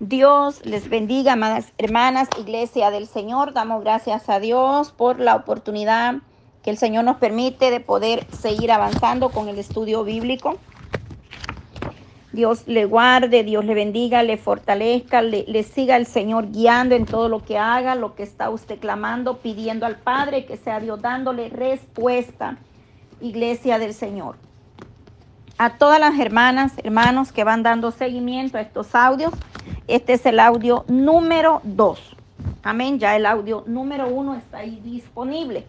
[0.00, 1.36] Dios les bendiga,
[1.78, 3.52] hermanas, iglesia del Señor.
[3.52, 6.16] Damos gracias a Dios por la oportunidad
[6.64, 10.58] que el Señor nos permite de poder seguir avanzando con el estudio bíblico.
[12.32, 17.06] Dios le guarde, Dios le bendiga, le fortalezca, le, le, siga el Señor guiando en
[17.06, 21.00] todo lo que haga, lo que está usted clamando, pidiendo al Padre, que sea Dios
[21.00, 22.58] dándole respuesta,
[23.20, 24.34] iglesia del Señor.
[25.56, 29.32] A todas las hermanas, hermanos que van dando seguimiento a estos audios,
[29.86, 32.16] este es el audio número 2.
[32.64, 35.64] Amén, ya el audio número 1 está ahí disponible.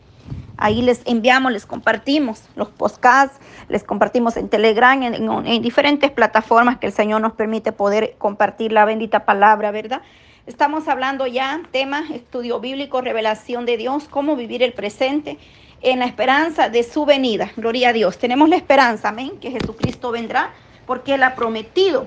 [0.58, 6.09] Ahí les enviamos, les compartimos los podcasts, les compartimos en Telegram, en, en, en, diferentes
[6.09, 10.02] plataformas que el Señor nos permite poder compartir la bendita palabra, ¿verdad?
[10.48, 15.40] Estamos hablando ya tema estudio bíblico, revelación de Dios, cómo vivir el presente
[15.81, 17.52] en la esperanza de su venida.
[17.58, 18.20] Gloria a Dios.
[18.20, 20.53] Tenemos la esperanza, amén, que Jesucristo vendrá
[20.86, 22.05] porque Él ha prometido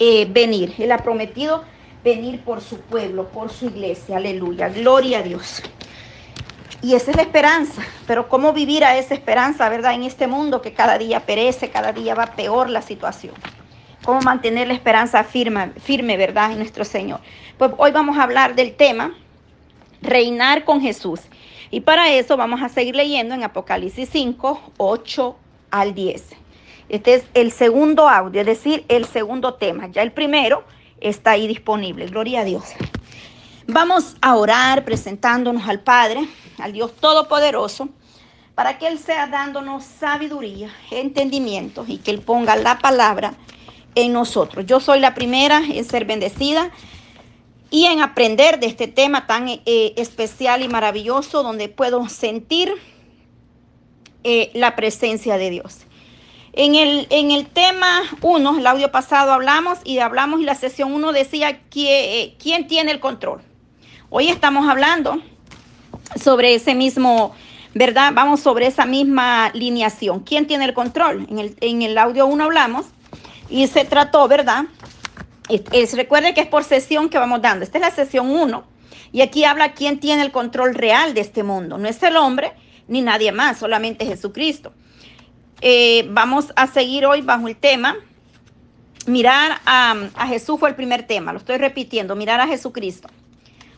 [0.00, 0.74] eh, venir.
[0.78, 1.62] Él ha prometido
[2.02, 4.16] venir por su pueblo, por su iglesia.
[4.16, 4.68] Aleluya.
[4.68, 5.62] Gloria a Dios.
[6.82, 7.82] Y esa es la esperanza.
[8.08, 9.94] Pero ¿cómo vivir a esa esperanza, verdad?
[9.94, 13.34] En este mundo que cada día perece, cada día va peor la situación.
[14.08, 17.20] ¿Cómo mantener la esperanza firme, firme, verdad, en nuestro Señor?
[17.58, 19.12] Pues hoy vamos a hablar del tema
[20.00, 21.20] reinar con Jesús.
[21.70, 25.36] Y para eso vamos a seguir leyendo en Apocalipsis 5, 8
[25.70, 26.24] al 10.
[26.88, 29.88] Este es el segundo audio, es decir, el segundo tema.
[29.88, 30.64] Ya el primero
[31.02, 32.06] está ahí disponible.
[32.06, 32.64] Gloria a Dios.
[33.66, 36.26] Vamos a orar presentándonos al Padre,
[36.58, 37.90] al Dios Todopoderoso,
[38.54, 43.34] para que Él sea dándonos sabiduría, entendimiento y que Él ponga la palabra
[44.04, 44.64] en nosotros.
[44.66, 46.70] Yo soy la primera en ser bendecida
[47.70, 52.72] y en aprender de este tema tan eh, especial y maravilloso donde puedo sentir
[54.24, 55.80] eh, la presencia de Dios.
[56.52, 60.92] En el, en el tema 1, el audio pasado hablamos y hablamos y la sesión
[60.92, 63.42] 1 decía que, eh, quién tiene el control.
[64.10, 65.20] Hoy estamos hablando
[66.22, 67.34] sobre ese mismo,
[67.74, 68.12] ¿verdad?
[68.14, 70.20] Vamos sobre esa misma lineación.
[70.20, 71.26] ¿Quién tiene el control?
[71.28, 72.86] En el, en el audio 1 hablamos
[73.48, 74.64] y se trató, ¿verdad?
[75.72, 77.64] Es, recuerde que es por sesión que vamos dando.
[77.64, 78.64] Esta es la sesión 1.
[79.12, 81.78] Y aquí habla quién tiene el control real de este mundo.
[81.78, 82.52] No es el hombre
[82.86, 84.72] ni nadie más, solamente Jesucristo.
[85.60, 87.96] Eh, vamos a seguir hoy bajo el tema.
[89.06, 93.08] Mirar a, a Jesús fue el primer tema, lo estoy repitiendo, mirar a Jesucristo.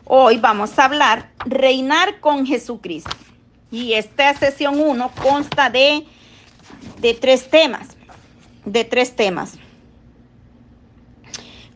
[0.03, 3.11] Hoy vamos a hablar reinar con Jesucristo.
[3.71, 6.05] Y esta sesión 1 consta de,
[6.99, 7.95] de tres temas,
[8.65, 9.57] de tres temas.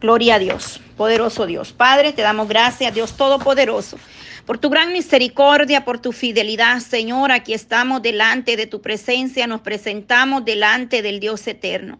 [0.05, 1.73] Gloria a Dios, poderoso Dios.
[1.73, 3.97] Padre, te damos gracias, Dios Todopoderoso
[4.45, 7.31] por tu gran misericordia, por tu fidelidad, Señor.
[7.31, 11.99] Aquí estamos delante de tu presencia, nos presentamos delante del Dios eterno.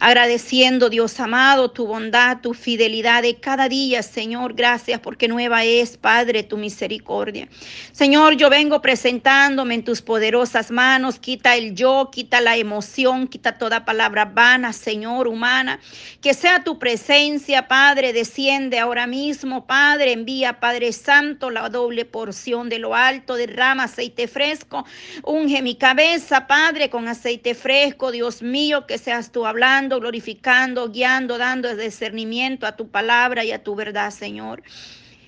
[0.00, 4.54] Agradeciendo, Dios amado, tu bondad, tu fidelidad de cada día, Señor.
[4.54, 7.48] Gracias porque nueva es, Padre, tu misericordia.
[7.92, 11.20] Señor, yo vengo presentándome en tus poderosas manos.
[11.20, 15.78] Quita el yo, quita la emoción, quita toda palabra vana, Señor, humana.
[16.20, 20.12] Que sea tu presencia, Padre, desciende ahora mismo, Padre.
[20.12, 24.86] Envía, Padre Santo, la doble porción de lo alto, derrama aceite fresco,
[25.22, 31.36] unge mi cabeza, Padre, con aceite fresco, Dios mío, que seas tú hablando, glorificando, guiando,
[31.36, 34.62] dando discernimiento a tu palabra y a tu verdad, Señor.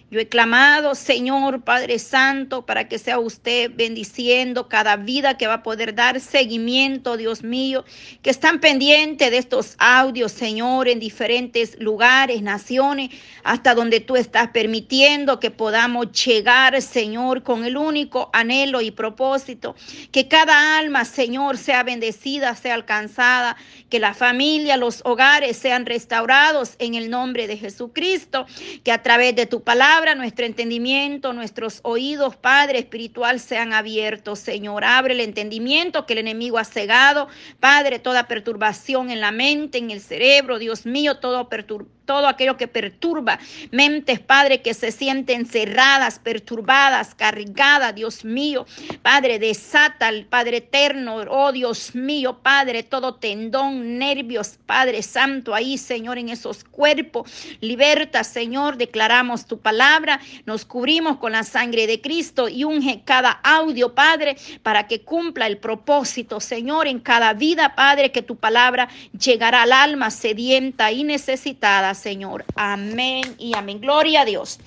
[0.08, 5.54] Yo he clamado, Señor Padre Santo, para que sea usted bendiciendo cada vida que va
[5.54, 7.84] a poder dar seguimiento, Dios mío,
[8.22, 13.10] que están pendientes de estos audios, Señor, en diferentes lugares, naciones,
[13.42, 19.74] hasta donde tú estás permitiendo que podamos llegar, Señor, con el único anhelo y propósito,
[20.12, 23.56] que cada alma, Señor, sea bendecida, sea alcanzada,
[23.90, 28.46] que la familia, los hogares sean restaurados en el nombre de Jesucristo,
[28.84, 34.84] que a través de tu palabra, nuestro entendimiento, nuestros oídos, Padre espiritual, sean abiertos, Señor.
[34.84, 37.28] Abre el entendimiento que el enemigo ha cegado,
[37.60, 42.56] Padre, toda perturbación en la mente, en el cerebro, Dios mío, todo perturbación todo aquello
[42.56, 43.38] que perturba
[43.72, 48.64] mentes, Padre, que se sienten cerradas, perturbadas, cargadas, Dios mío.
[49.02, 55.76] Padre, desata al Padre eterno, oh Dios mío, Padre, todo tendón, nervios, Padre Santo, ahí,
[55.76, 57.30] Señor, en esos cuerpos.
[57.60, 63.30] Liberta, Señor, declaramos tu palabra, nos cubrimos con la sangre de Cristo y unge cada
[63.42, 68.88] audio, Padre, para que cumpla el propósito, Señor, en cada vida, Padre, que tu palabra
[69.18, 72.44] llegará al alma sedienta y necesitada Señor.
[72.54, 73.80] Amén y amén.
[73.80, 74.60] Gloria a Dios.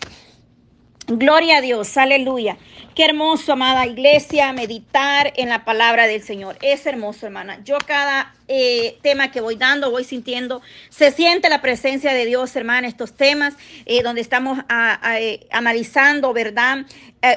[1.12, 2.58] Gloria a Dios, aleluya.
[2.94, 6.60] Qué hermoso, amada iglesia, meditar en la palabra del Señor.
[6.62, 7.64] Es hermoso, hermana.
[7.64, 12.56] Yo cada eh, tema que voy dando, voy sintiendo, se siente la presencia de Dios,
[12.56, 13.56] hermana, estos temas
[13.88, 16.86] eh, donde estamos eh, analizando, ¿verdad?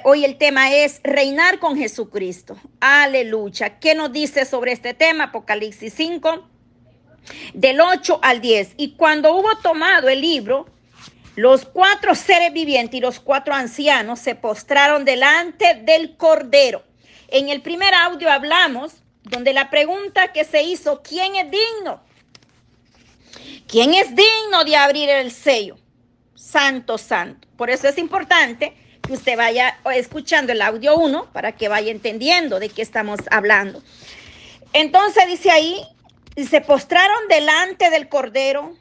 [0.05, 2.59] hoy el tema es reinar con Jesucristo.
[2.81, 3.79] Aleluya.
[3.81, 5.25] ¿Qué nos dice sobre este tema?
[5.25, 6.47] Apocalipsis 5,
[7.55, 8.75] del 8 al 10.
[8.77, 10.67] Y cuando hubo tomado el libro,
[11.37, 16.83] los cuatro seres vivientes y los cuatro ancianos se postraron delante del Cordero.
[17.29, 18.93] En el primer audio hablamos
[19.23, 22.03] donde la pregunta que se hizo, ¿quién es digno?
[23.67, 25.79] ¿Quién es digno de abrir el sello?
[26.35, 27.49] Santo, santo.
[27.57, 32.61] Por eso es importante que usted vaya escuchando el audio 1 para que vaya entendiendo
[32.61, 33.83] de qué estamos hablando.
[34.75, 35.83] Entonces dice ahí,
[36.37, 38.75] se postraron delante del Cordero.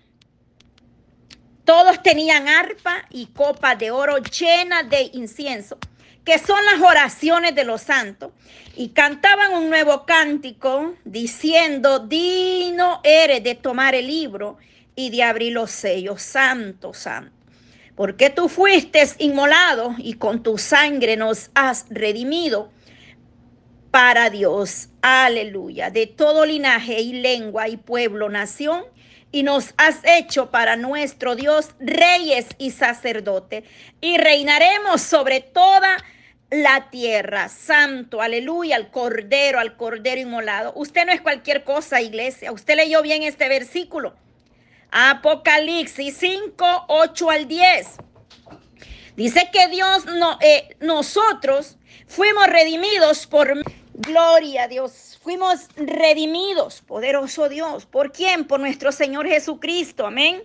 [1.65, 5.77] Todos tenían arpa y copa de oro llena de incienso,
[6.25, 8.31] que son las oraciones de los santos,
[8.75, 14.57] y cantaban un nuevo cántico diciendo, digno eres de tomar el libro
[14.95, 17.31] y de abrir los sellos, santo, santo.
[17.95, 22.71] Porque tú fuiste inmolado y con tu sangre nos has redimido
[23.91, 24.89] para Dios.
[25.01, 25.89] Aleluya.
[25.91, 28.85] De todo linaje y lengua y pueblo, nación
[29.31, 33.63] y nos has hecho para nuestro Dios reyes y sacerdotes
[34.01, 35.97] y reinaremos sobre toda
[36.49, 37.47] la tierra.
[37.47, 40.73] Santo, aleluya, al cordero, al cordero inmolado.
[40.75, 42.51] Usted no es cualquier cosa, iglesia.
[42.51, 44.15] Usted leyó bien este versículo.
[44.91, 47.87] Apocalipsis 5, 8 al 10.
[49.15, 51.77] Dice que Dios, no, eh, nosotros
[52.07, 53.53] fuimos redimidos por
[53.93, 55.19] Gloria a Dios.
[55.21, 57.85] Fuimos redimidos, poderoso Dios.
[57.85, 58.45] ¿Por quién?
[58.45, 60.07] Por nuestro Señor Jesucristo.
[60.07, 60.43] Amén.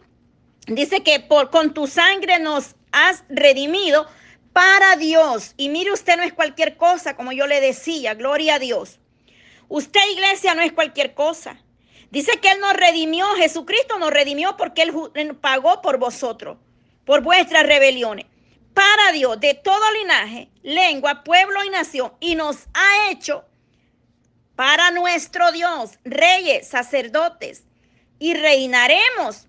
[0.67, 4.07] Dice que por, con tu sangre nos has redimido
[4.53, 5.55] para Dios.
[5.57, 8.15] Y mire usted no es cualquier cosa, como yo le decía.
[8.15, 8.99] Gloria a Dios.
[9.69, 11.61] Usted, iglesia, no es cualquier cosa.
[12.11, 16.59] Dice que Él nos redimió, Jesucristo nos redimió porque Él pagó por vosotros,
[17.05, 18.27] por vuestras rebeliones
[18.76, 23.46] para Dios de todo linaje, lengua, pueblo y nación, y nos ha hecho
[24.55, 27.64] para nuestro Dios reyes, sacerdotes,
[28.19, 29.49] y reinaremos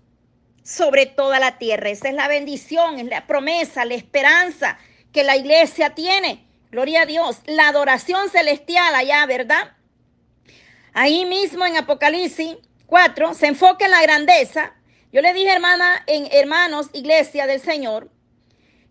[0.62, 1.90] sobre toda la tierra.
[1.90, 4.78] Esa es la bendición, es la promesa, la esperanza
[5.12, 6.46] que la iglesia tiene.
[6.70, 7.42] Gloria a Dios.
[7.44, 9.72] La adoración celestial allá, ¿verdad?
[10.94, 14.74] Ahí mismo en Apocalipsis 4 se enfoca en la grandeza.
[15.12, 18.10] Yo le dije, hermana, en hermanos, iglesia del Señor,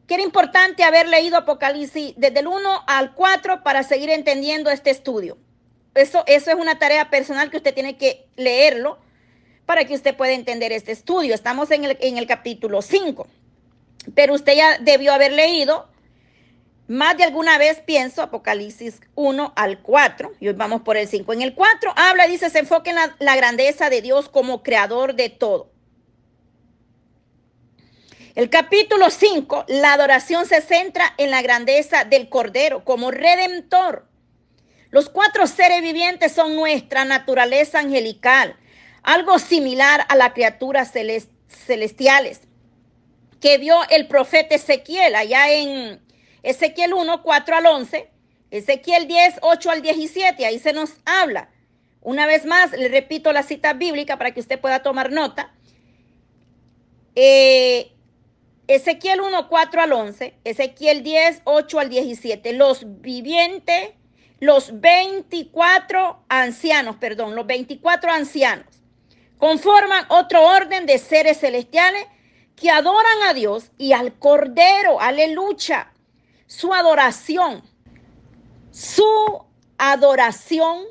[0.08, 4.90] que era importante haber leído Apocalipsis desde el 1 al 4 para seguir entendiendo este
[4.90, 5.38] estudio.
[5.94, 9.00] Eso, eso es una tarea personal que usted tiene que leerlo
[9.66, 11.36] para que usted pueda entender este estudio.
[11.36, 13.28] Estamos en el, en el capítulo 5,
[14.16, 15.90] pero usted ya debió haber leído
[16.88, 21.34] más de alguna vez, pienso, Apocalipsis 1 al 4, y hoy vamos por el 5.
[21.34, 25.28] En el 4 habla, dice, se enfoca en la grandeza de Dios como creador de
[25.28, 25.70] todo
[28.38, 34.08] el capítulo 5, la adoración se centra en la grandeza del Cordero como redentor.
[34.92, 38.56] Los cuatro seres vivientes son nuestra naturaleza angelical,
[39.02, 40.94] algo similar a las criaturas
[41.48, 42.42] celestiales
[43.42, 46.00] que vio el profeta Ezequiel allá en
[46.44, 48.08] Ezequiel 1, 4 al 11,
[48.52, 51.50] Ezequiel 10, 8 al 17, ahí se nos habla.
[52.02, 55.56] Una vez más, le repito la cita bíblica para que usted pueda tomar nota.
[57.16, 57.97] Eh,
[58.68, 63.92] Ezequiel 1, 4 al 11, Ezequiel 10, 8 al 17, los vivientes,
[64.40, 68.68] los 24 ancianos, perdón, los 24 ancianos,
[69.38, 72.06] conforman otro orden de seres celestiales
[72.58, 75.94] que adoran a Dios y al Cordero, aleluya,
[76.46, 77.64] su adoración,
[78.72, 79.46] su
[79.78, 80.84] adoración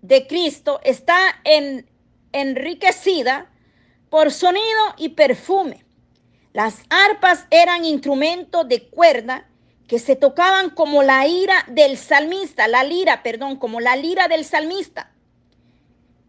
[0.00, 1.86] de Cristo está en,
[2.32, 3.50] enriquecida
[4.08, 5.85] por sonido y perfume
[6.56, 9.46] las arpas eran instrumentos de cuerda
[9.86, 14.42] que se tocaban como la ira del salmista, la lira, perdón, como la lira del
[14.42, 15.12] salmista.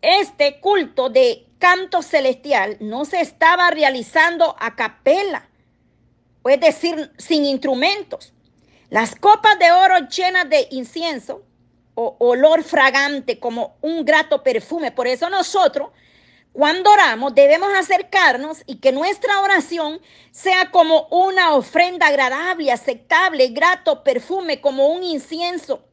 [0.02, 5.48] Este culto de canto celestial no se estaba realizando a capela,
[6.44, 8.34] es decir, sin instrumentos.
[8.90, 11.46] Las copas de oro llenas de incienso
[11.96, 14.92] o olor fragante como un grato perfume.
[14.92, 15.92] Por eso nosotros
[16.58, 24.04] cuando oramos debemos acercarnos y que nuestra oración sea como una ofrenda agradable, aceptable, grato
[24.04, 25.86] perfume, como un incienso.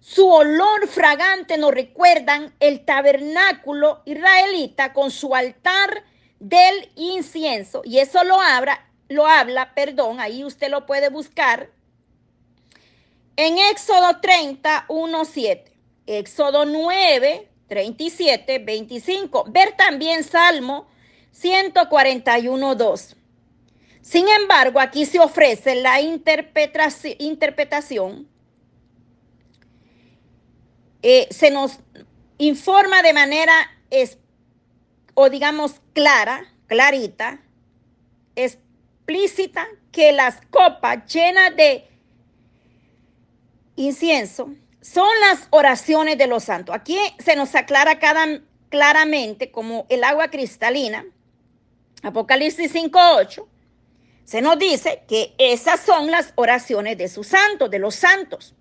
[0.00, 6.02] Su olor fragante nos recuerdan el tabernáculo israelita con su altar
[6.40, 7.82] del incienso.
[7.84, 11.70] Y eso lo habla, lo habla, perdón, ahí usted lo puede buscar
[13.36, 15.72] en Éxodo 30, 1, 7,
[16.08, 19.44] Éxodo 9, 37, 25.
[19.48, 20.86] Ver también Salmo
[21.32, 23.16] 141, 2.
[24.02, 28.28] Sin embargo, aquí se ofrece la interpretación.
[31.02, 31.80] Eh, se nos
[32.38, 33.52] informa de manera,
[35.14, 37.42] o digamos, clara, clarita,
[38.36, 41.88] explícita, que las copas llenas de
[43.76, 44.54] incienso
[44.92, 46.74] son las oraciones de los santos.
[46.74, 51.04] Aquí se nos aclara cada, claramente como el agua cristalina.
[52.02, 53.46] Apocalipsis 5.8.
[54.24, 58.54] Se nos dice que esas son las oraciones de sus santos, de los santos.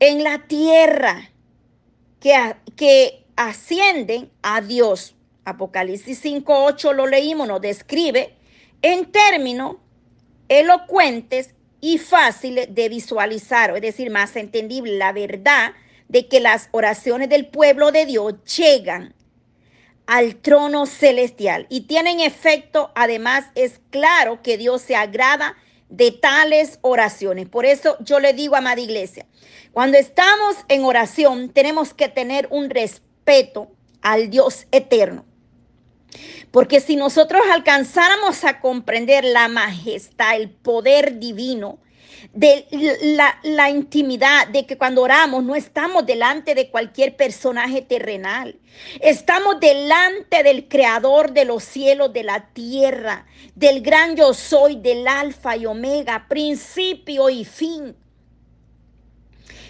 [0.00, 1.30] En la tierra
[2.20, 5.14] que, que ascienden a Dios.
[5.44, 8.36] Apocalipsis 5.8 lo leímos, nos describe
[8.82, 9.76] en términos
[10.48, 15.72] elocuentes y fácil de visualizar, es decir, más entendible, la verdad
[16.08, 19.14] de que las oraciones del pueblo de Dios llegan
[20.06, 22.92] al trono celestial y tienen efecto.
[22.94, 25.56] Además, es claro que Dios se agrada
[25.88, 27.48] de tales oraciones.
[27.48, 29.26] Por eso yo le digo, amada iglesia,
[29.72, 33.72] cuando estamos en oración tenemos que tener un respeto
[34.02, 35.24] al Dios eterno.
[36.50, 41.78] Porque si nosotros alcanzáramos a comprender la majestad, el poder divino,
[42.32, 42.66] de
[43.42, 48.58] la, intimidad, de que cuando oramos no estamos delante de cualquier personaje terrenal,
[49.00, 55.06] estamos delante del creador de los cielos, de la tierra, del gran yo soy, del
[55.08, 57.96] alfa y omega, principio y fin.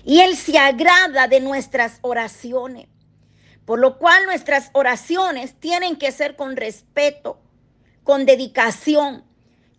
[0.05, 2.92] Y Él se agrada de nuestras oraciones.
[3.65, 7.39] Por lo cual nuestras oraciones tienen que ser con respeto,
[8.03, 9.25] con dedicación,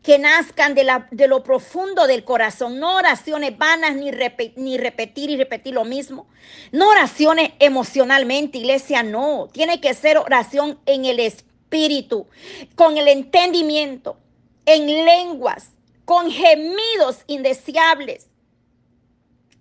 [0.03, 4.11] que nazcan de, la, de lo profundo del corazón, no oraciones vanas ni,
[4.57, 6.27] ni repetir y repetir lo mismo,
[6.73, 12.27] no oraciones emocionalmente, iglesia, no, tiene que ser oración en el espíritu,
[12.75, 14.17] con el entendimiento,
[14.65, 15.69] en lenguas,
[16.03, 18.27] con gemidos indeseables.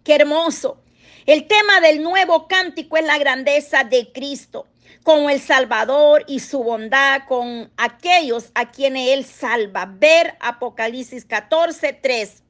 [0.03, 0.82] Qué hermoso.
[1.27, 4.67] El tema del nuevo cántico es la grandeza de Cristo
[5.03, 9.87] como el Salvador y su bondad con aquellos a quienes Él salva.
[9.87, 12.43] Ver Apocalipsis 14, 3.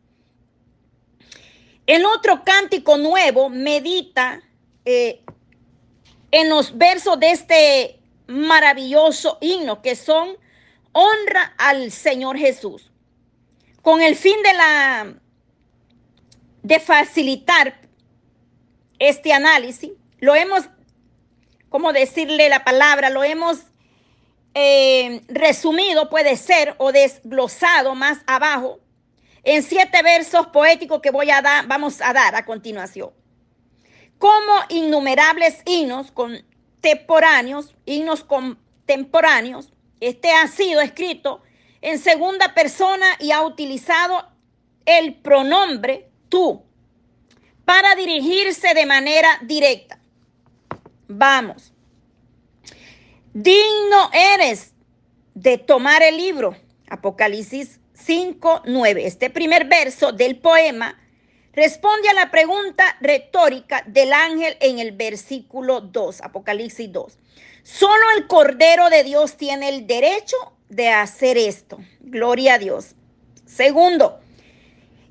[1.86, 4.42] El otro cántico nuevo medita
[4.84, 5.22] eh,
[6.30, 10.36] en los versos de este maravilloso himno que son
[10.92, 12.90] honra al Señor Jesús.
[13.82, 15.14] Con el fin de la
[16.62, 17.81] de facilitar
[19.09, 19.90] este análisis,
[20.21, 20.68] lo hemos,
[21.68, 23.59] como decirle la palabra, lo hemos
[24.54, 28.78] eh, resumido, puede ser, o desglosado más abajo,
[29.42, 33.11] en siete versos poéticos que voy a dar, vamos a dar a continuación.
[34.18, 41.42] Como innumerables himnos contemporáneos, himnos contemporáneos, este ha sido escrito
[41.80, 44.28] en segunda persona y ha utilizado
[44.87, 46.64] el pronombre tú
[47.64, 49.99] para dirigirse de manera directa.
[51.09, 51.73] Vamos.
[53.35, 54.73] Digno eres
[55.35, 56.57] de tomar el libro.
[56.88, 59.07] Apocalipsis 5, 9.
[59.07, 60.99] Este primer verso del poema
[61.52, 67.19] responde a la pregunta retórica del ángel en el versículo 2, Apocalipsis 2.
[67.62, 70.37] Solo el Cordero de Dios tiene el derecho
[70.69, 71.78] de hacer esto.
[72.00, 72.95] Gloria a Dios.
[73.47, 74.21] Segundo,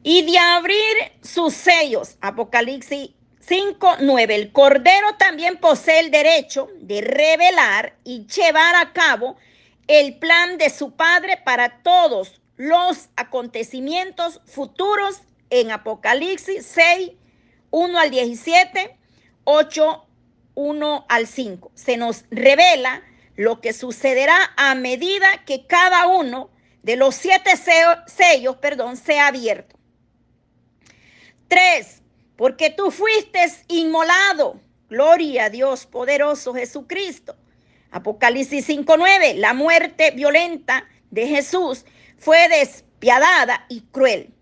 [0.03, 2.17] y de abrir sus sellos.
[2.21, 4.35] Apocalipsis 5, 9.
[4.35, 9.35] El Cordero también posee el derecho de revelar y llevar a cabo
[9.87, 17.11] el plan de su Padre para todos los acontecimientos futuros en Apocalipsis 6,
[17.71, 18.97] 1 al 17,
[19.43, 20.05] 8,
[20.55, 21.71] 1 al 5.
[21.75, 23.03] Se nos revela
[23.35, 26.49] lo que sucederá a medida que cada uno
[26.83, 29.80] de los siete sellos, perdón, sea abierto.
[31.51, 32.01] Tres,
[32.37, 34.61] porque tú fuiste inmolado.
[34.89, 37.35] Gloria a Dios poderoso Jesucristo.
[37.91, 41.83] Apocalipsis 5.9, la muerte violenta de Jesús
[42.17, 44.33] fue despiadada y cruel.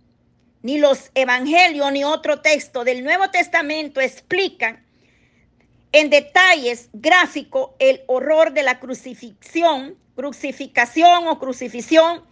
[0.62, 4.86] Ni los evangelios ni otro texto del Nuevo Testamento explican
[5.92, 12.24] en detalles gráficos el horror de la crucifixión, crucificación o crucifixión,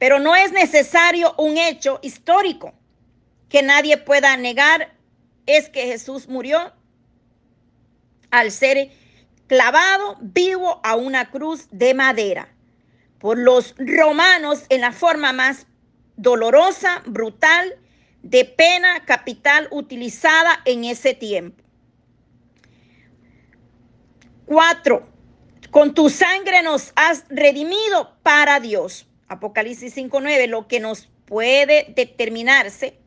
[0.00, 2.74] pero no es necesario un hecho histórico
[3.54, 4.96] que nadie pueda negar
[5.46, 6.72] es que Jesús murió
[8.32, 8.90] al ser
[9.46, 12.48] clavado vivo a una cruz de madera.
[13.20, 15.68] por los romanos en la forma más
[16.16, 17.76] dolorosa, brutal,
[18.22, 21.62] de pena capital utilizada en ese tiempo.
[24.46, 25.08] Cuatro,
[25.70, 29.06] con tu sangre nos has redimido para Dios.
[29.28, 32.98] Apocalipsis 5.9, lo que nos puede determinarse,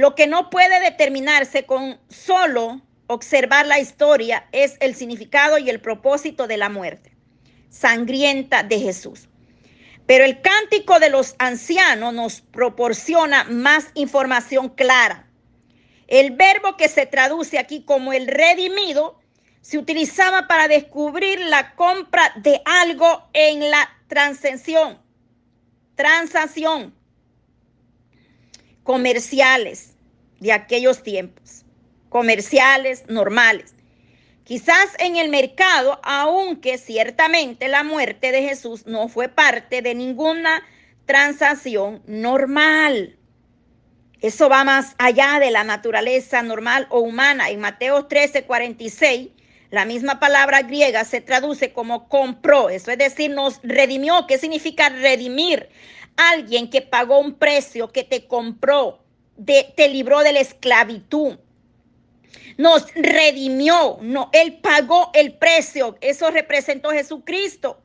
[0.00, 5.78] lo que no puede determinarse con solo observar la historia es el significado y el
[5.78, 7.14] propósito de la muerte
[7.68, 9.28] sangrienta de Jesús.
[10.06, 15.28] Pero el cántico de los ancianos nos proporciona más información clara.
[16.08, 19.20] El verbo que se traduce aquí como el redimido
[19.60, 24.98] se utilizaba para descubrir la compra de algo en la transacción,
[25.94, 26.94] transacción
[28.90, 29.94] comerciales
[30.40, 31.64] de aquellos tiempos,
[32.08, 33.72] comerciales normales.
[34.42, 40.64] Quizás en el mercado, aunque ciertamente la muerte de Jesús no fue parte de ninguna
[41.06, 43.16] transacción normal.
[44.22, 47.48] Eso va más allá de la naturaleza normal o humana.
[47.48, 49.28] En Mateo 13, 46,
[49.70, 52.70] la misma palabra griega se traduce como compró.
[52.70, 54.26] Eso es decir, nos redimió.
[54.26, 55.68] ¿Qué significa redimir?
[56.16, 59.02] Alguien que pagó un precio, que te compró,
[59.44, 61.38] te libró de la esclavitud
[62.56, 67.80] nos redimió, no, Él pagó el precio, eso representó Jesucristo.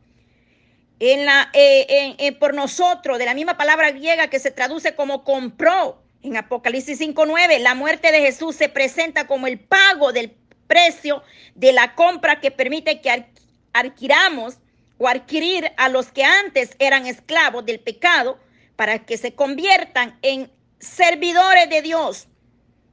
[1.00, 6.02] En la, eh, por nosotros, de la misma palabra griega que se traduce como compró.
[6.24, 10.32] En Apocalipsis 5.9, la muerte de Jesús se presenta como el pago del
[10.68, 11.22] precio
[11.54, 13.26] de la compra que permite que
[13.74, 14.58] adquiramos
[14.98, 18.40] o adquirir a los que antes eran esclavos del pecado
[18.76, 22.28] para que se conviertan en servidores de Dios.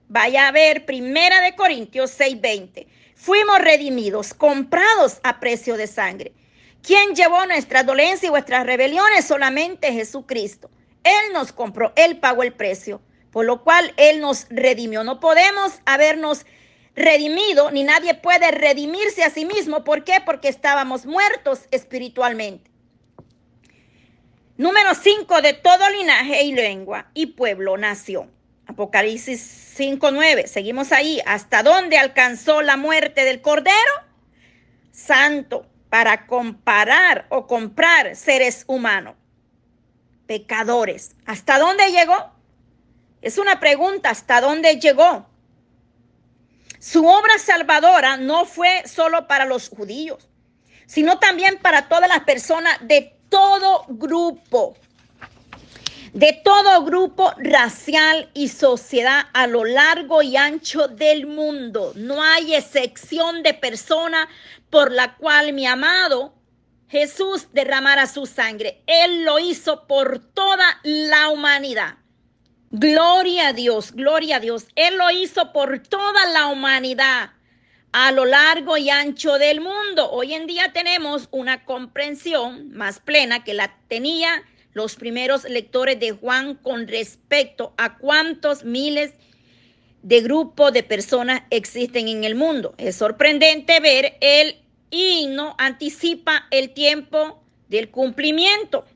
[0.09, 2.87] Vaya a ver Primera de Corintios 6:20.
[3.15, 6.33] Fuimos redimidos, comprados a precio de sangre.
[6.83, 9.25] ¿Quién llevó nuestras dolencias y vuestras rebeliones?
[9.25, 10.71] Solamente Jesucristo.
[11.05, 15.05] Él nos compró, Él pagó el precio, por lo cual Él nos redimió.
[15.05, 16.45] No podemos habernos
[16.95, 19.85] redimido, ni nadie puede redimirse a sí mismo.
[19.85, 20.21] ¿Por qué?
[20.25, 22.71] Porque estábamos muertos espiritualmente.
[24.57, 28.31] Número 5 de todo linaje y lengua y pueblo, nación.
[28.67, 30.47] Apocalipsis 5.9.
[30.47, 31.21] Seguimos ahí.
[31.27, 33.75] ¿Hasta dónde alcanzó la muerte del Cordero?
[34.93, 39.15] Santo, para comparar o comprar seres humanos,
[40.27, 41.17] pecadores.
[41.27, 42.33] ¿Hasta dónde llegó?
[43.21, 45.27] Es una pregunta, ¿hasta dónde llegó?
[46.83, 50.29] Su obra salvadora no fue solo para los judíos,
[50.85, 54.75] sino también para todas las personas de todo grupo
[56.13, 61.93] de todo grupo racial y sociedad a lo largo y ancho del mundo.
[61.95, 64.29] No hay excepción de persona
[64.69, 66.35] por la cual mi amado
[66.89, 68.83] Jesús derramara su sangre.
[68.89, 72.02] Él lo hizo por toda la humanidad.
[72.75, 74.67] Gloria a Dios, gloria a Dios.
[74.77, 77.33] Él lo hizo por toda la humanidad
[77.93, 80.11] a lo largo y ancho del mundo.
[80.11, 86.13] Hoy en día tenemos una comprensión más plena que la tenía los primeros lectores de
[86.13, 89.13] Juan con respecto a cuántos miles
[90.03, 92.75] de grupos de personas existen en el mundo.
[92.79, 94.57] Es sorprendente ver el
[94.89, 98.87] himno anticipa el tiempo del cumplimiento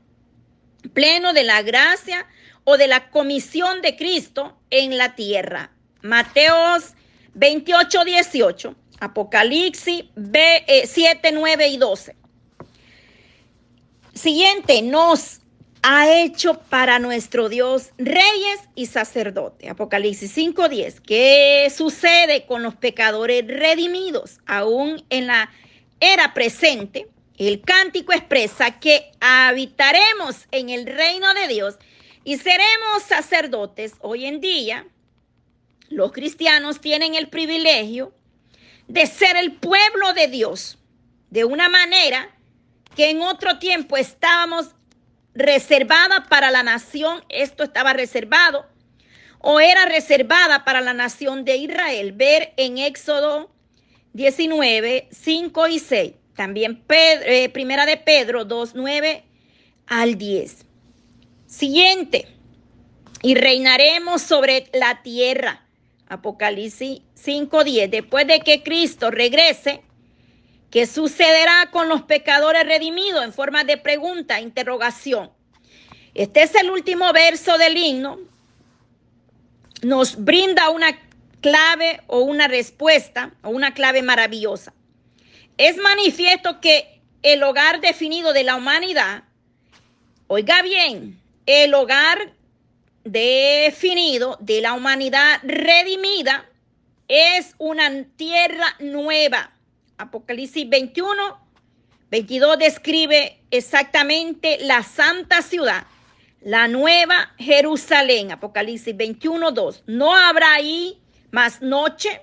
[0.93, 2.25] pleno de la gracia
[2.69, 5.71] o de la comisión de Cristo en la tierra.
[6.01, 6.95] Mateos
[7.33, 10.03] 28, 18, Apocalipsis
[10.83, 12.15] 7, 9 eh, y 12.
[14.13, 15.39] Siguiente, nos
[15.81, 19.71] ha hecho para nuestro Dios reyes y sacerdotes.
[19.71, 20.99] Apocalipsis 5:10.
[20.99, 24.39] ¿Qué sucede con los pecadores redimidos?
[24.45, 25.49] Aún en la
[26.01, 31.77] era presente, el cántico expresa que habitaremos en el reino de Dios
[32.27, 33.93] y seremos sacerdotes.
[34.01, 34.85] Hoy en día,
[35.87, 38.13] los cristianos tienen el privilegio
[38.89, 40.77] de ser el pueblo de Dios
[41.29, 42.35] de una manera
[42.97, 44.75] que en otro tiempo estábamos
[45.35, 48.65] reservada para la nación, esto estaba reservado,
[49.39, 52.11] o era reservada para la nación de Israel.
[52.11, 53.49] Ver en Éxodo
[54.11, 56.13] 19, 5 y 6.
[56.35, 59.23] También eh, Primera de Pedro 2, 9
[59.85, 60.66] al 10.
[61.47, 62.27] Siguiente.
[63.23, 65.65] Y reinaremos sobre la tierra.
[66.07, 67.91] Apocalipsis 5, 10.
[67.91, 69.81] Después de que Cristo regrese,
[70.69, 73.23] ¿Qué sucederá con los pecadores redimidos?
[73.23, 75.31] En forma de pregunta, interrogación.
[76.13, 78.19] Este es el último verso del himno.
[79.81, 80.99] Nos brinda una
[81.39, 84.73] clave o una respuesta o una clave maravillosa.
[85.57, 89.23] Es manifiesto que el hogar definido de la humanidad
[90.29, 92.33] Oiga bien, el hogar
[93.03, 96.45] definido de la humanidad redimida
[97.07, 99.53] es una tierra nueva.
[99.97, 101.39] Apocalipsis 21,
[102.11, 105.87] 22 describe exactamente la santa ciudad,
[106.41, 108.31] la nueva Jerusalén.
[108.31, 109.83] Apocalipsis 21, 2.
[109.87, 112.21] No habrá ahí más noche,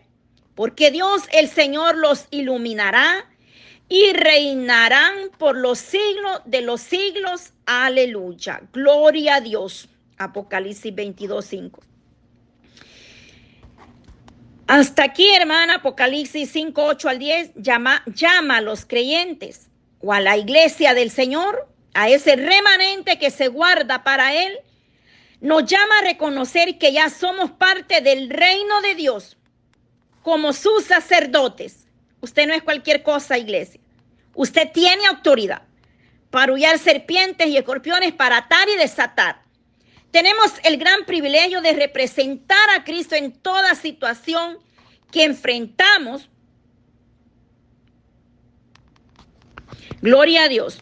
[0.54, 3.26] porque Dios el Señor los iluminará
[3.88, 7.53] y reinarán por los siglos de los siglos.
[7.66, 8.62] Aleluya.
[8.72, 9.88] Gloria a Dios.
[10.18, 11.80] Apocalipsis 22, 5.
[14.66, 19.68] Hasta aquí, hermana, Apocalipsis 5, 8 al 10, llama, llama a los creyentes
[20.00, 24.58] o a la iglesia del Señor, a ese remanente que se guarda para Él,
[25.40, 29.36] nos llama a reconocer que ya somos parte del reino de Dios
[30.22, 31.86] como sus sacerdotes.
[32.22, 33.80] Usted no es cualquier cosa, iglesia.
[34.34, 35.62] Usted tiene autoridad
[36.34, 39.40] para huyar serpientes y escorpiones, para atar y desatar.
[40.10, 44.58] Tenemos el gran privilegio de representar a Cristo en toda situación
[45.12, 46.28] que enfrentamos.
[50.02, 50.80] Gloria a Dios.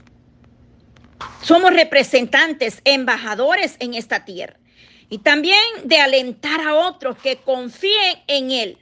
[1.43, 4.57] Somos representantes, embajadores en esta tierra.
[5.11, 8.79] Y también de alentar a otros que confíen en Él.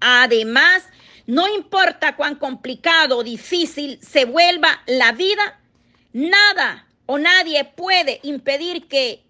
[0.00, 0.82] Además,
[1.28, 5.59] no importa cuán complicado o difícil se vuelva la vida,
[6.12, 9.24] nada o nadie puede impedir que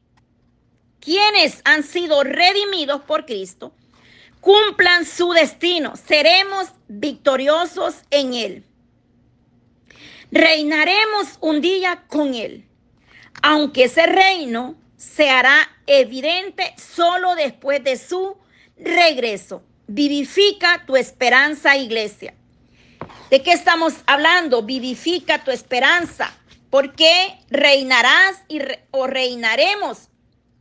[1.00, 3.72] quienes han sido redimidos por Cristo
[4.40, 5.94] cumplan su destino.
[5.96, 8.64] Seremos victoriosos en Él.
[10.30, 12.64] Reinaremos un día con Él,
[13.42, 18.36] aunque ese reino se hará evidente solo después de su
[18.76, 19.62] regreso.
[19.86, 22.34] Vivifica tu esperanza, iglesia.
[23.30, 24.62] ¿De qué estamos hablando?
[24.62, 26.36] Vivifica tu esperanza.
[26.70, 28.61] Porque reinarás y
[28.92, 30.09] o reinaremos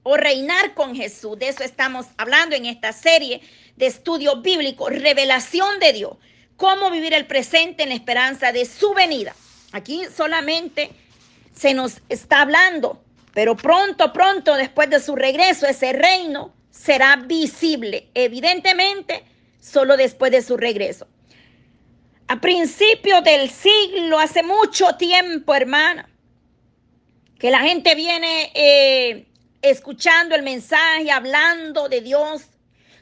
[0.03, 1.37] o reinar con Jesús.
[1.37, 3.41] De eso estamos hablando en esta serie
[3.75, 6.17] de estudio bíblico, revelación de Dios.
[6.57, 9.35] Cómo vivir el presente en la esperanza de su venida.
[9.71, 10.91] Aquí solamente
[11.55, 13.01] se nos está hablando,
[13.33, 19.23] pero pronto, pronto, después de su regreso, ese reino será visible, evidentemente,
[19.61, 21.07] solo después de su regreso.
[22.31, 26.07] A principios del siglo, hace mucho tiempo, hermana,
[27.39, 29.27] que la gente viene eh,
[29.63, 32.43] escuchando el mensaje, hablando de Dios.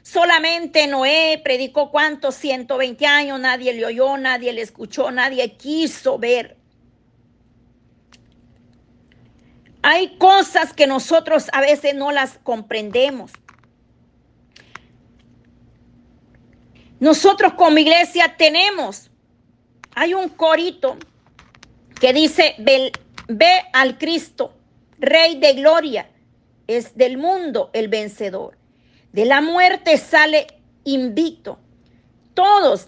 [0.00, 6.56] Solamente Noé predicó cuántos 120 años, nadie le oyó, nadie le escuchó, nadie quiso ver.
[9.82, 13.32] Hay cosas que nosotros a veces no las comprendemos.
[16.98, 19.07] Nosotros como iglesia tenemos,
[19.98, 20.96] hay un corito
[22.00, 22.54] que dice,
[23.26, 24.54] ve, al Cristo,
[25.00, 26.08] Rey de Gloria
[26.68, 28.56] es del mundo el vencedor.
[29.12, 30.46] De la muerte sale
[30.84, 31.58] invicto.
[32.34, 32.86] Todos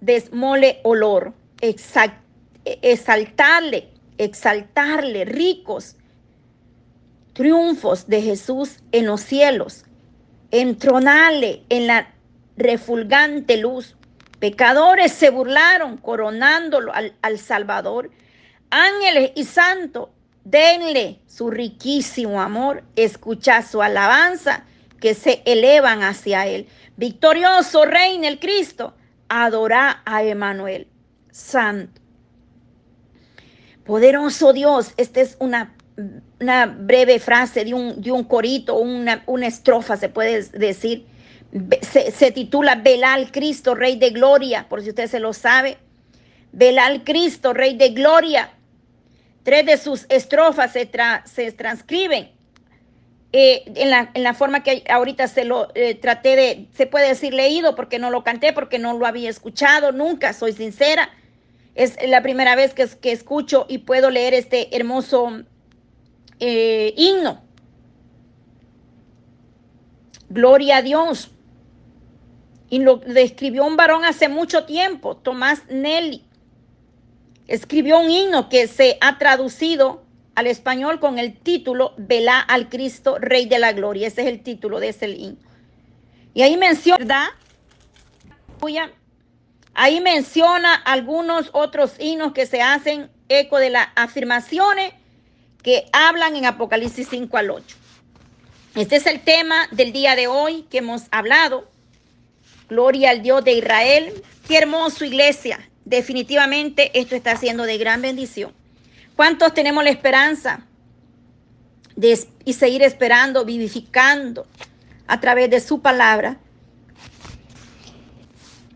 [0.00, 5.96] desmole olor, exaltarle, exaltarle, ricos
[7.34, 9.84] triunfos de Jesús en los cielos,
[10.50, 12.14] entronarle en la
[12.56, 13.96] refulgante luz.
[14.42, 18.10] Pecadores se burlaron coronándolo al, al Salvador.
[18.70, 20.08] Ángeles y santos
[20.44, 24.64] Denle su riquísimo amor, escucha su alabanza
[25.00, 26.66] que se elevan hacia él.
[26.96, 28.94] Victorioso reina el Cristo,
[29.28, 30.88] adora a Emanuel,
[31.30, 32.00] santo.
[33.84, 35.76] Poderoso Dios, esta es una,
[36.40, 41.06] una breve frase de un, de un corito, una, una, estrofa se puede decir.
[41.82, 45.76] Se, titula Vela al Cristo, Rey de Gloria, por si usted se lo sabe.
[46.52, 48.50] Vela al Cristo, Rey de Gloria
[49.42, 50.88] Tres de sus estrofas se,
[51.24, 52.30] se transcriben
[53.32, 57.08] eh, en, la, en, la, forma que ahorita se lo eh, traté de, se puede
[57.08, 61.10] decir leído porque no lo canté, porque no lo había escuchado nunca, soy sincera.
[61.74, 65.42] Es la primera vez que, que escucho y puedo leer este hermoso
[66.38, 67.42] eh, himno.
[70.28, 71.30] Gloria a Dios.
[72.72, 76.24] Y lo describió un varón hace mucho tiempo, Tomás Nelly
[77.46, 80.02] escribió un himno que se ha traducido
[80.34, 84.08] al español con el título Velá al Cristo, Rey de la Gloria.
[84.08, 85.36] Ese es el título de ese himno.
[86.32, 87.26] Y ahí menciona, ¿verdad?
[89.74, 94.94] Ahí menciona algunos otros himnos que se hacen eco de las afirmaciones
[95.62, 97.76] que hablan en Apocalipsis 5 al 8.
[98.76, 101.70] Este es el tema del día de hoy que hemos hablado.
[102.72, 104.14] Gloria al Dios de Israel.
[104.48, 108.54] Qué hermoso iglesia definitivamente esto está siendo de gran bendición.
[109.14, 110.64] ¿Cuántos tenemos la esperanza
[112.46, 114.46] y seguir esperando, vivificando
[115.06, 116.38] a través de su palabra.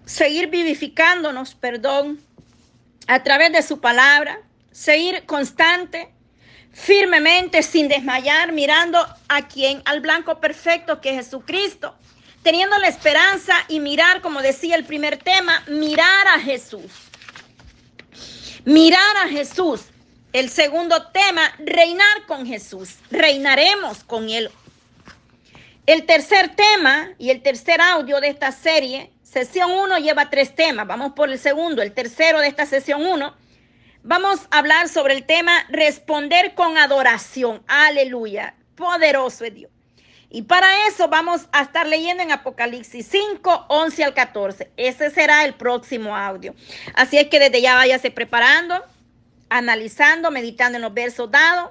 [0.04, 2.20] Seguir vivificándonos, perdón,
[3.06, 4.40] a través de su palabra.
[4.72, 6.10] Seguir constante,
[6.70, 11.96] firmemente, sin desmayar, mirando a quien, al blanco perfecto que es Jesucristo.
[12.46, 16.92] Teniendo la esperanza y mirar, como decía el primer tema, mirar a Jesús.
[18.64, 19.86] Mirar a Jesús.
[20.32, 22.98] El segundo tema, reinar con Jesús.
[23.10, 24.52] Reinaremos con Él.
[25.86, 30.86] El tercer tema y el tercer audio de esta serie, sesión 1 lleva tres temas.
[30.86, 33.34] Vamos por el segundo, el tercero de esta sesión 1.
[34.04, 37.64] Vamos a hablar sobre el tema responder con adoración.
[37.66, 38.54] Aleluya.
[38.76, 39.75] Poderoso es Dios.
[40.28, 44.70] Y para eso vamos a estar leyendo en Apocalipsis 5, 11 al 14.
[44.76, 46.54] Ese será el próximo audio.
[46.94, 48.82] Así es que desde ya váyase preparando
[49.48, 51.70] analizando, meditando en los versos dados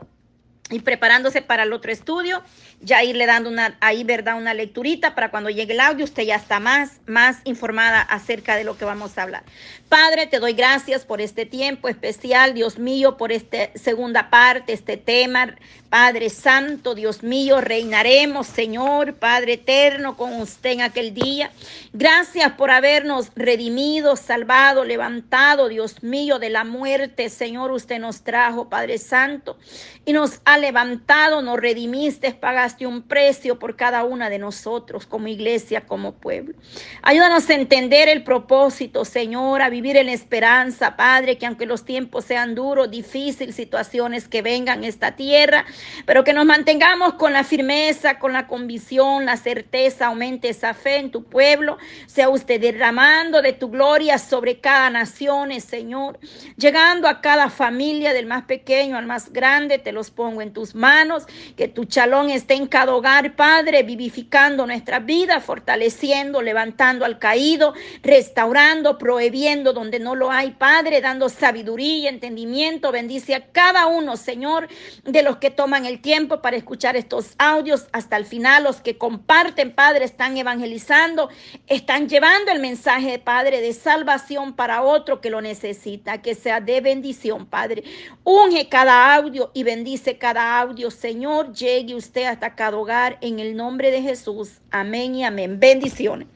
[0.71, 2.41] y preparándose para el otro estudio,
[2.81, 4.37] ya irle dando una, ahí, ¿verdad?
[4.37, 8.63] Una lecturita para cuando llegue el audio, usted ya está más, más informada acerca de
[8.63, 9.43] lo que vamos a hablar.
[9.89, 14.97] Padre, te doy gracias por este tiempo especial, Dios mío, por esta segunda parte, este
[14.97, 15.55] tema.
[15.89, 21.51] Padre Santo, Dios mío, reinaremos, Señor, Padre eterno, con usted en aquel día.
[21.93, 27.29] Gracias por habernos redimido, salvado, levantado, Dios mío, de la muerte.
[27.29, 29.57] Señor, usted nos trajo, Padre Santo,
[30.03, 35.27] y nos ha levantado, nos redimiste, pagaste un precio por cada una de nosotros como
[35.27, 36.55] iglesia, como pueblo.
[37.01, 42.25] Ayúdanos a entender el propósito, Señor, a vivir en esperanza, Padre, que aunque los tiempos
[42.25, 45.65] sean duros, difíciles, situaciones que vengan a esta tierra,
[46.05, 50.97] pero que nos mantengamos con la firmeza, con la convicción, la certeza, aumente esa fe
[50.97, 56.19] en tu pueblo, sea usted derramando de tu gloria sobre cada nación, Señor,
[56.57, 60.75] llegando a cada familia, del más pequeño al más grande, te los pongo en tus
[60.75, 67.19] manos, que tu chalón esté en cada hogar, Padre, vivificando nuestra vida, fortaleciendo, levantando al
[67.19, 73.87] caído, restaurando, prohibiendo donde no lo hay, Padre, dando sabiduría y entendimiento, bendice a cada
[73.87, 74.67] uno, Señor,
[75.03, 78.63] de los que toman el tiempo para escuchar estos audios hasta el final.
[78.63, 81.29] Los que comparten, Padre, están evangelizando,
[81.67, 86.81] están llevando el mensaje, Padre, de salvación para otro que lo necesita, que sea de
[86.81, 87.83] bendición, Padre.
[88.23, 91.53] Unge cada audio y bendice cada audio, Señor.
[91.53, 94.59] Llegue usted hasta cada hogar en el nombre de Jesús.
[94.69, 95.61] Amén y amén.
[95.61, 96.27] Bendiciones.